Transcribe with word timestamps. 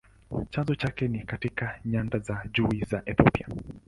Chanzo 0.49 0.75
chake 0.75 1.07
ni 1.07 1.19
katika 1.19 1.79
nyanda 1.85 2.19
za 2.19 2.45
juu 2.53 2.69
za 2.89 3.01
Ethiopia. 3.05 3.47